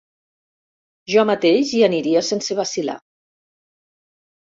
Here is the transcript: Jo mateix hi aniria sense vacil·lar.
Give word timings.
Jo 1.17 1.27
mateix 1.31 1.75
hi 1.75 1.83
aniria 1.91 2.25
sense 2.33 2.61
vacil·lar. 2.65 2.99